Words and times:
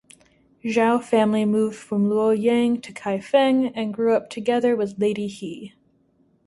Zhao 0.65 0.99
family 0.99 1.45
moved 1.45 1.75
from 1.75 2.09
Luoyang 2.09 2.81
to 2.81 2.91
Kaifeng 2.91 3.71
and 3.75 3.93
grew 3.93 4.15
up 4.15 4.31
together 4.31 4.75
with 4.75 4.97
Lady 4.97 5.27
He. 5.27 5.75